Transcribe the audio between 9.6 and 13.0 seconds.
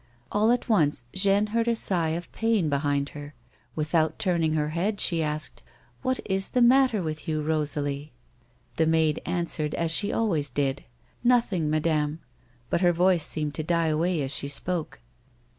as she always did, Nothing, madamo," but her